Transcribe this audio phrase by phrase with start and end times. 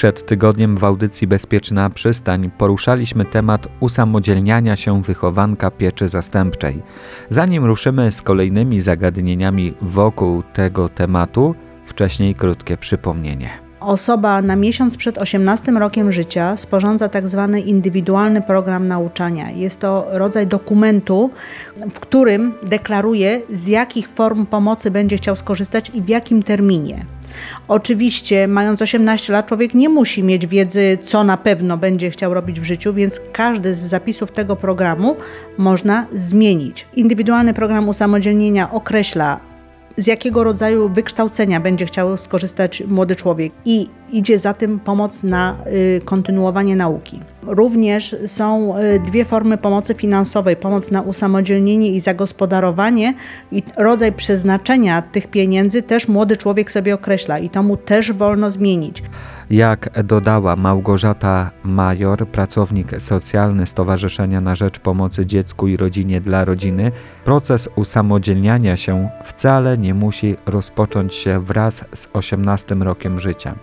[0.00, 6.82] Przed tygodniem w audycji Bezpieczna Przystań poruszaliśmy temat usamodzielniania się wychowanka pieczy zastępczej.
[7.30, 11.54] Zanim ruszymy z kolejnymi zagadnieniami wokół tego tematu,
[11.86, 13.50] wcześniej krótkie przypomnienie.
[13.80, 19.50] Osoba na miesiąc przed 18 rokiem życia sporządza tak zwany indywidualny program nauczania.
[19.50, 21.30] Jest to rodzaj dokumentu,
[21.94, 27.04] w którym deklaruje, z jakich form pomocy będzie chciał skorzystać i w jakim terminie.
[27.68, 32.60] Oczywiście, mając 18 lat, człowiek nie musi mieć wiedzy, co na pewno będzie chciał robić
[32.60, 35.16] w życiu, więc każdy z zapisów tego programu
[35.58, 36.86] można zmienić.
[36.96, 39.49] Indywidualny program usamodzielnienia określa,
[40.00, 45.56] z jakiego rodzaju wykształcenia będzie chciał skorzystać młody człowiek i idzie za tym pomoc na
[45.66, 47.20] y, kontynuowanie nauki.
[47.42, 53.14] Również są y, dwie formy pomocy finansowej: pomoc na usamodzielnienie i zagospodarowanie,
[53.52, 58.50] i rodzaj przeznaczenia tych pieniędzy też młody człowiek sobie określa i to mu też wolno
[58.50, 59.02] zmienić.
[59.50, 66.92] Jak dodała Małgorzata Major, pracownik socjalny Stowarzyszenia na Rzecz Pomocy Dziecku i Rodzinie dla Rodziny,
[67.24, 73.54] proces usamodzielniania się wcale nie musi rozpocząć się wraz z 18 rokiem życia,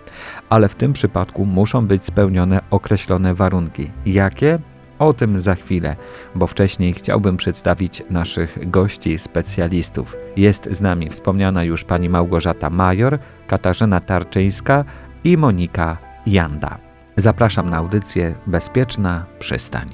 [0.49, 3.91] ale w tym przypadku muszą być spełnione określone warunki.
[4.05, 4.59] Jakie?
[4.99, 5.95] O tym za chwilę,
[6.35, 10.17] bo wcześniej chciałbym przedstawić naszych gości, specjalistów.
[10.37, 14.85] Jest z nami wspomniana już pani Małgorzata Major, Katarzyna Tarczyńska,
[15.27, 16.77] i Monika Janda.
[17.17, 19.89] Zapraszam na audycję Bezpieczna Przystań.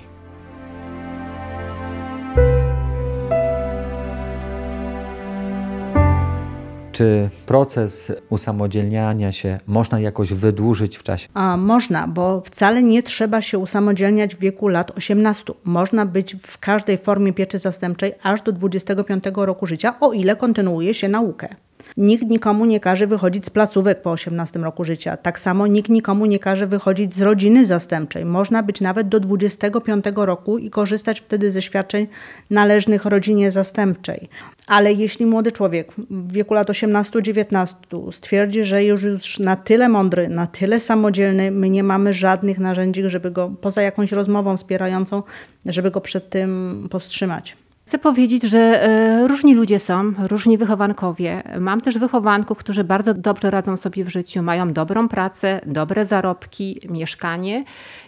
[6.91, 11.27] Czy proces usamodzielniania się można jakoś wydłużyć w czasie?
[11.33, 15.53] A można, bo wcale nie trzeba się usamodzielniać w wieku lat 18.
[15.63, 20.93] Można być w każdej formie pieczy zastępczej aż do 25 roku życia, o ile kontynuuje
[20.93, 21.55] się naukę.
[21.97, 25.17] Nikt nikomu nie każe wychodzić z placówek po 18 roku życia.
[25.17, 28.25] Tak samo nikt nikomu nie każe wychodzić z rodziny zastępczej.
[28.25, 32.07] Można być nawet do 25 roku i korzystać wtedy ze świadczeń
[32.49, 34.29] należnych rodzinie zastępczej.
[34.67, 40.29] Ale jeśli młody człowiek w wieku lat 18-19 stwierdzi, że już, już na tyle mądry,
[40.29, 45.23] na tyle samodzielny, my nie mamy żadnych narzędzi, żeby go poza jakąś rozmową wspierającą,
[45.66, 47.62] żeby go przed tym powstrzymać.
[47.85, 51.44] Chcę powiedzieć, że e, różni ludzie są, różni wychowankowie.
[51.59, 56.79] Mam też wychowanków, którzy bardzo dobrze radzą sobie w życiu, mają dobrą pracę, dobre zarobki,
[56.89, 57.63] mieszkanie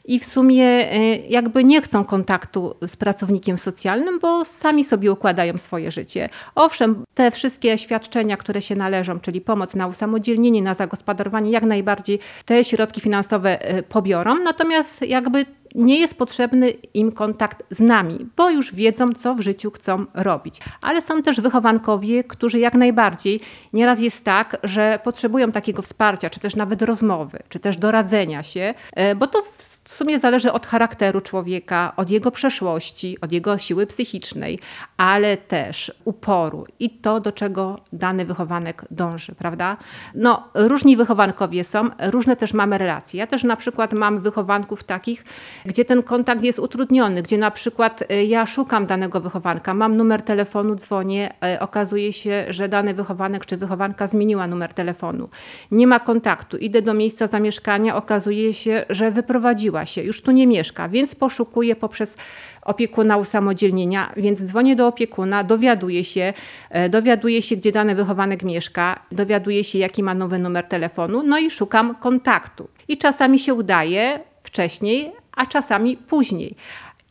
[0.06, 5.58] i w sumie e, jakby nie chcą kontaktu z pracownikiem socjalnym, bo sami sobie układają
[5.58, 6.30] swoje życie.
[6.56, 12.20] Owszem, te wszystkie świadczenia, które się należą, czyli pomoc na usamodzielnienie, na zagospodarowanie, jak najbardziej
[12.46, 18.50] te środki finansowe e, pobiorą, natomiast jakby nie jest potrzebny im kontakt z nami, bo
[18.50, 20.60] już wiedzą, co w życiu chcą robić.
[20.82, 23.40] Ale są też wychowankowie, którzy jak najbardziej
[23.74, 28.74] nieraz jest tak, że potrzebują takiego wsparcia, czy też nawet rozmowy, czy też doradzenia się,
[28.94, 29.44] e, bo to
[29.84, 34.60] w sumie zależy od charakteru człowieka, od jego przeszłości, od jego siły psychicznej,
[34.98, 39.78] ale też uporu i to, do czego dany wychowanek dąży, prawda?
[40.16, 43.20] No, różni wychowankowie są, różne też mamy relacje.
[43.20, 45.24] Ja też na przykład mam wychowanków takich,
[45.66, 50.22] gdzie ten kontakt jest utrudniony, gdzie na przykład e, ja szukam danego wychowanka, mam numer
[50.22, 55.30] telefonu, dzwonię, e, okazuje się, że dany wychowanek czy wychowanka zmieniła numer telefonu.
[55.72, 60.48] Nie ma kontaktu, idę do miejsca zamieszkania, okazuje się, że wyprowadziła się, już tu nie
[60.48, 62.16] mieszka, więc poszukuję poprzez
[62.62, 66.34] opiekuna usamodzielnienia, więc dzwonię do opiekuna, dowiaduję się,
[66.70, 71.38] e, dowiaduję się, gdzie dany wychowanek mieszka, dowiaduję się, jaki ma nowy numer telefonu, no
[71.38, 72.68] i szukam kontaktu.
[72.88, 76.56] I czasami się udaje wcześniej, a czasami później.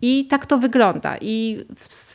[0.02, 1.16] I tak to wygląda.
[1.20, 1.64] I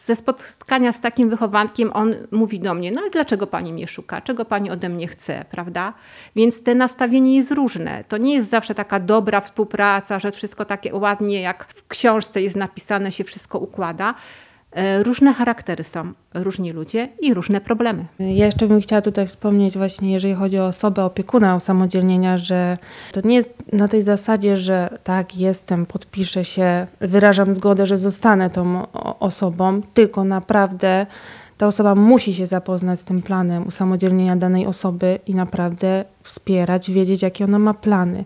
[0.06, 4.22] ze spotkania z takim wychowankiem on mówi do mnie: No ale dlaczego pani mnie szuka?
[4.22, 5.94] Czego pani ode mnie chce, prawda?
[6.36, 8.04] Więc te nastawienie jest różne.
[8.04, 12.56] To nie jest zawsze taka dobra współpraca, że wszystko takie ładnie, jak w książce jest
[12.56, 14.16] napisane, się wszystko układa.
[14.72, 18.06] E, różne charaktery są, różni ludzie i różne problemy.
[18.20, 22.78] Ja jeszcze bym chciała tutaj wspomnieć właśnie, jeżeli chodzi o osobę opiekuna usamodzielnienia, że
[23.12, 28.50] to nie jest na tej zasadzie, że tak, jestem, podpiszę się, wyrażam zgodę, że zostanę
[28.50, 28.88] tą
[29.20, 31.06] osobą, tylko naprawdę
[31.60, 37.22] ta osoba musi się zapoznać z tym planem usamodzielnienia danej osoby i naprawdę wspierać, wiedzieć,
[37.22, 38.24] jakie ona ma plany,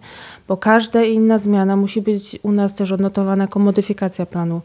[0.48, 4.62] bo każda inna zmiana musi być u nas też odnotowana jako modyfikacja planu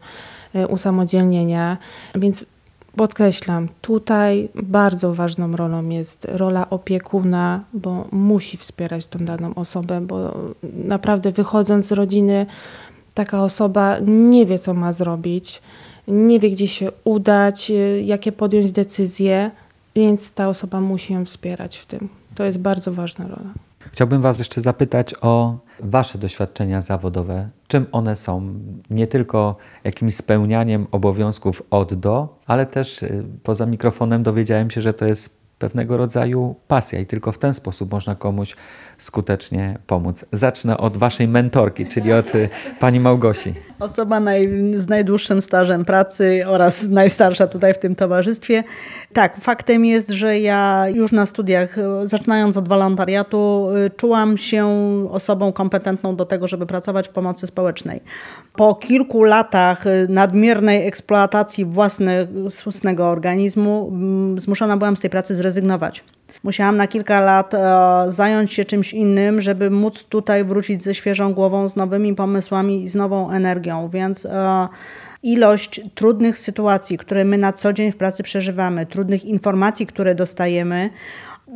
[0.53, 1.77] E, usamodzielnienia.
[2.15, 2.45] Więc
[2.95, 10.33] podkreślam, tutaj bardzo ważną rolą jest rola opiekuna, bo musi wspierać tą daną osobę, bo
[10.63, 12.45] naprawdę wychodząc z rodziny,
[13.13, 15.61] taka osoba nie wie, co ma zrobić,
[16.09, 19.51] nie wie, gdzie się udać, e, jakie podjąć decyzje,
[19.95, 22.09] więc ta osoba musi ją wspierać w tym.
[22.35, 23.53] To jest bardzo ważna rola.
[23.91, 27.49] Chciałbym Was jeszcze zapytać o Wasze doświadczenia zawodowe.
[27.67, 28.53] Czym one są?
[28.89, 34.93] Nie tylko jakimś spełnianiem obowiązków od do, ale też y, poza mikrofonem dowiedziałem się, że
[34.93, 38.55] to jest pewnego rodzaju pasja i tylko w ten sposób można komuś
[38.97, 40.25] skutecznie pomóc.
[40.31, 43.53] Zacznę od Waszej mentorki, czyli od y, Pani Małgosi.
[43.79, 48.63] Osoba naj, z najdłuższym stażem pracy oraz najstarsza tutaj w tym towarzystwie.
[49.13, 54.67] Tak, faktem jest, że ja już na studiach, zaczynając od wolontariatu, czułam się
[55.11, 58.01] osobą kompetentną do tego, żeby pracować w pomocy społecznej.
[58.55, 63.91] Po kilku latach nadmiernej eksploatacji własnego organizmu
[64.37, 66.03] zmuszona byłam z tej pracy zrezygnować.
[66.43, 67.59] Musiałam na kilka lat e,
[68.07, 72.89] zająć się czymś innym, żeby móc tutaj wrócić ze świeżą głową, z nowymi pomysłami i
[72.89, 74.67] z nową energią, więc e,
[75.23, 80.89] ilość trudnych sytuacji, które my na co dzień w pracy przeżywamy, trudnych informacji, które dostajemy,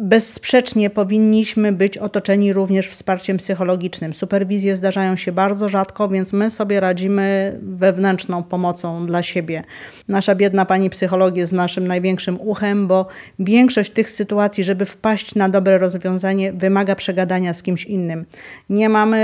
[0.02, 4.14] Bezsprzecznie powinniśmy być otoczeni również wsparciem psychologicznym.
[4.14, 9.64] Superwizje zdarzają się bardzo rzadko, więc my sobie radzimy wewnętrzną pomocą dla siebie.
[10.08, 13.08] Nasza biedna pani psycholog jest naszym największym uchem, bo
[13.40, 18.26] większość tych sytuacji, żeby wpaść na dobre rozwiązanie, wymaga przegadania z kimś innym.
[18.70, 19.20] Nie mamy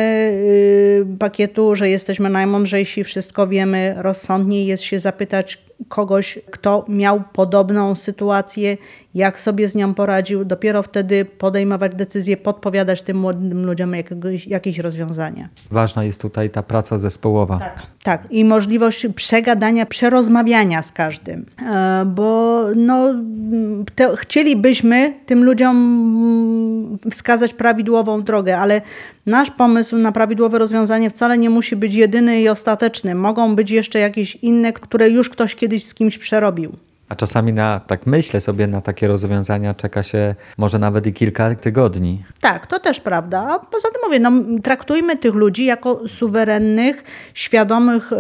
[1.08, 3.96] yy, pakietu, że jesteśmy najmądrzejsi, wszystko wiemy.
[3.98, 8.78] Rozsądniej jest się zapytać kogoś, kto miał podobną sytuację,
[9.16, 14.80] jak sobie z nią poradził, dopiero wtedy podejmować decyzje, podpowiadać tym młodym ludziom jakiegoś, jakieś
[14.80, 15.50] rozwiązanie.
[15.72, 17.60] Ważna jest tutaj ta praca zespołowa.
[17.60, 18.32] Tak, tak.
[18.32, 23.16] I możliwość przegadania, przerozmawiania z każdym, e, bo no,
[23.96, 28.82] te, chcielibyśmy tym ludziom mm, wskazać prawidłową drogę, ale
[29.26, 33.16] nasz pomysł na prawidłowe rozwiązanie wcale nie musi być jedyny i ostateczny.
[33.16, 36.72] Mogą być jeszcze jakieś inne, które już ktoś kiedyś z kimś przerobił.
[37.10, 41.56] A czasami na, tak myślę sobie, na takie rozwiązania czeka się może nawet i kilka
[41.56, 42.24] tygodni.
[42.42, 43.48] Tak, to też prawda.
[43.50, 44.32] A poza tym mówię, no,
[44.64, 48.18] traktujmy tych ludzi jako suwerennych, świadomych yy,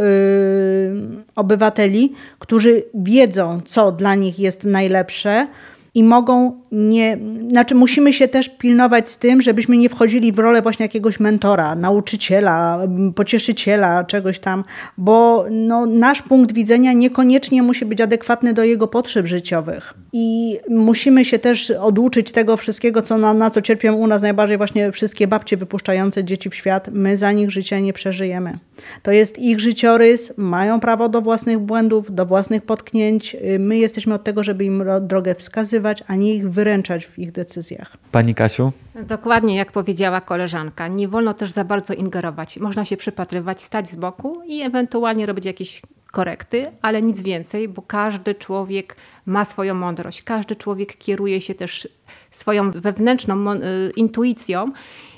[1.36, 5.48] obywateli, którzy wiedzą, co dla nich jest najlepsze
[5.96, 7.18] i mogą nie,
[7.50, 11.76] znaczy musimy się też pilnować z tym, żebyśmy nie wchodzili w rolę właśnie jakiegoś mentora,
[11.76, 12.80] nauczyciela,
[13.16, 14.64] pocieszyciela, czegoś tam,
[14.98, 19.94] bo no, nasz punkt widzenia niekoniecznie musi być adekwatny do jego potrzeb życiowych.
[20.14, 24.58] I musimy się też oduczyć tego wszystkiego, co na, na co cierpią u nas najbardziej
[24.58, 26.90] właśnie wszystkie babcie wypuszczające dzieci w świat.
[26.92, 28.58] My za nich życia nie przeżyjemy.
[29.04, 33.38] To jest ich życiorys, mają prawo do własnych błędów, do własnych potknięć.
[33.60, 37.98] My jesteśmy od tego, żeby im drogę wskazywać, a nie ich wyręczać w ich decyzjach.
[38.12, 38.72] Pani Kasiu?
[38.96, 40.88] Dokładnie jak powiedziała koleżanka.
[40.88, 42.58] Nie wolno też za bardzo ingerować.
[42.58, 45.82] Można się przypatrywać, stać z boku i ewentualnie robić jakieś
[46.12, 48.96] korekty, ale nic więcej, bo każdy człowiek
[49.26, 50.24] ma swoją mądrość.
[50.24, 51.88] Każdy człowiek kieruje się też
[52.32, 53.60] swoją wewnętrzną y,
[53.96, 54.72] intuicją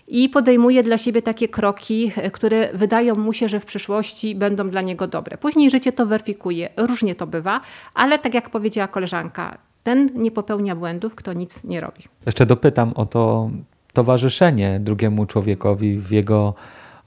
[0.08, 4.82] i podejmuje dla siebie takie kroki, które wydają mu się, że w przyszłości będą dla
[4.82, 5.38] niego dobre.
[5.38, 6.70] Później życie to weryfikuje.
[6.78, 7.62] Różnie to bywa,
[7.94, 12.04] ale tak jak powiedziała koleżanka, ten nie popełnia błędów, kto nic nie robi.
[12.26, 13.50] Jeszcze dopytam o to
[13.94, 16.54] towarzyszenie drugiemu człowiekowi w jego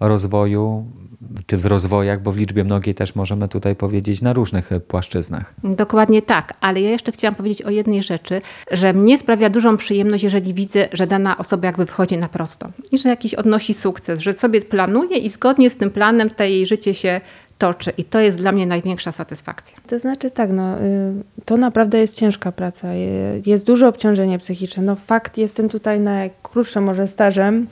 [0.01, 0.87] rozwoju,
[1.47, 5.55] czy w rozwojach, bo w liczbie mnogiej też możemy tutaj powiedzieć na różnych płaszczyznach.
[5.65, 10.25] Dokładnie tak, ale ja jeszcze chciałam powiedzieć o jednej rzeczy, że mnie sprawia dużą przyjemność,
[10.25, 14.35] jeżeli widzę, że dana osoba jakby wychodzi na prosto i że jakiś odnosi sukces, że
[14.35, 17.21] sobie planuje i zgodnie z tym planem te jej życie się
[17.59, 19.77] toczy i to jest dla mnie największa satysfakcja.
[19.87, 20.83] To znaczy tak, no, y,
[21.45, 22.89] to naprawdę jest ciężka praca,
[23.47, 24.83] jest duże obciążenie psychiczne.
[24.83, 27.67] No fakt, jestem tutaj najkrótszym może stażem,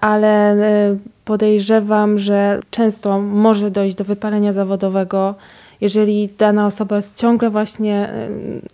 [0.00, 0.54] ale
[0.92, 5.34] y, podejrzewam, że często może dojść do wypalenia zawodowego,
[5.80, 8.10] jeżeli dana osoba jest ciągle właśnie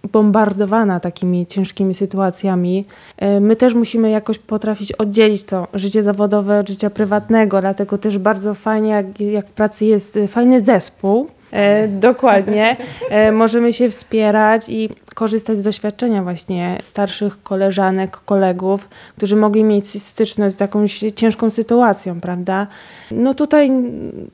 [0.05, 2.85] y, bombardowana takimi ciężkimi sytuacjami,
[3.23, 8.19] y, my też musimy jakoś potrafić oddzielić to życie zawodowe od życia prywatnego, dlatego też
[8.19, 12.77] bardzo fajnie, jak, jak w pracy jest fajny zespół, E, dokładnie.
[13.11, 20.03] E, możemy się wspierać i korzystać z doświadczenia właśnie starszych koleżanek, kolegów, którzy mogli mieć
[20.03, 22.67] styczność z jakąś ciężką sytuacją, prawda?
[23.11, 23.71] No tutaj,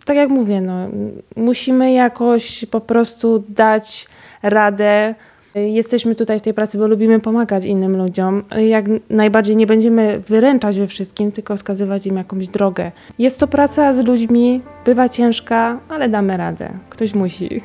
[0.04, 0.88] tak jak mówię, no,
[1.36, 4.06] musimy jakoś po prostu dać
[4.42, 5.14] radę
[5.54, 8.44] Jesteśmy tutaj w tej pracy, bo lubimy pomagać innym ludziom.
[8.58, 12.92] Jak najbardziej nie będziemy wyręczać we wszystkim, tylko wskazywać im jakąś drogę.
[13.18, 16.70] Jest to praca z ludźmi, bywa ciężka, ale damy radę.
[16.90, 17.60] Ktoś musi.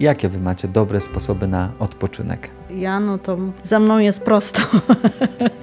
[0.00, 2.50] Jakie wy macie dobre sposoby na odpoczynek?
[2.70, 4.60] Ja, no to za mną jest prosto.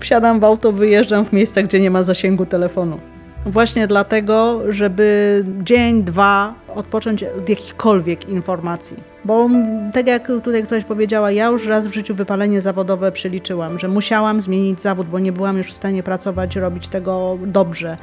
[0.00, 2.98] Wsiadam w auto, wyjeżdżam w miejsca, gdzie nie ma zasięgu telefonu.
[3.46, 8.96] właśnie dlatego, żeby dzień, dwa odpocząć od jakichkolwiek informacji.
[9.24, 9.48] Bo
[9.92, 14.40] tak jak tutaj ktoś powiedziała, ja już raz w życiu wypalenie zawodowe przeliczyłam, że musiałam
[14.40, 17.96] zmienić zawód, bo nie byłam już w stanie pracować, robić tego dobrze.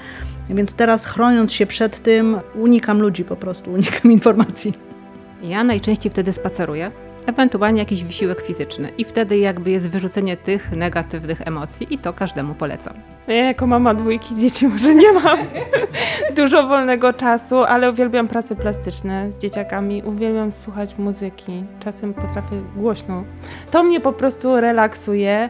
[0.49, 4.73] Więc teraz chroniąc się przed tym, unikam ludzi po prostu, unikam informacji.
[5.43, 6.91] Ja najczęściej wtedy spaceruję,
[7.25, 12.53] ewentualnie jakiś wysiłek fizyczny i wtedy jakby jest wyrzucenie tych negatywnych emocji i to każdemu
[12.53, 12.93] polecam.
[13.27, 15.39] Ja jako mama dwójki dzieci może nie mam
[16.37, 23.23] dużo wolnego czasu, ale uwielbiam prace plastyczne z dzieciakami, uwielbiam słuchać muzyki, czasem potrafię głośno.
[23.71, 25.49] To mnie po prostu relaksuje.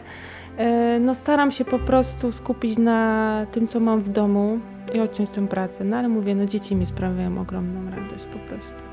[0.56, 4.58] E, no staram się po prostu skupić na tym, co mam w domu
[4.94, 5.84] i odciąć tę pracę.
[5.84, 8.91] No ale mówię, no dzieci mi sprawiają ogromną radość po prostu.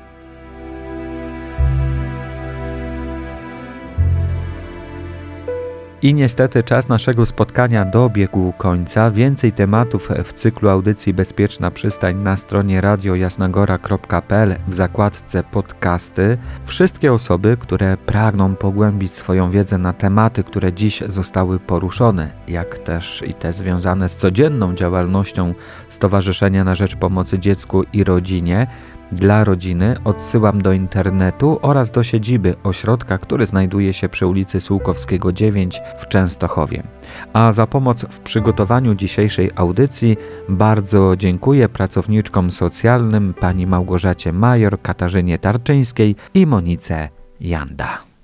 [6.02, 9.10] I niestety czas naszego spotkania dobiegł końca.
[9.10, 16.38] Więcej tematów w cyklu audycji Bezpieczna Przystań na stronie radiojasnagora.pl w zakładce podcasty.
[16.66, 23.24] Wszystkie osoby, które pragną pogłębić swoją wiedzę na tematy, które dziś zostały poruszone, jak też
[23.26, 25.54] i te związane z codzienną działalnością
[25.88, 28.66] Stowarzyszenia na Rzecz Pomocy Dziecku i Rodzinie,
[29.12, 35.32] dla rodziny odsyłam do internetu oraz do siedziby ośrodka, który znajduje się przy ulicy Sułkowskiego
[35.32, 36.82] 9 w Częstochowie.
[37.32, 40.16] A za pomoc w przygotowaniu dzisiejszej audycji
[40.48, 47.08] bardzo dziękuję pracowniczkom socjalnym pani Małgorzacie Major, Katarzynie Tarczyńskiej i Monice
[47.40, 48.09] Janda.